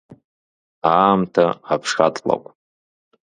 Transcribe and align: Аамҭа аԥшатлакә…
Аамҭа 0.93 1.45
аԥшатлакә… 1.73 2.49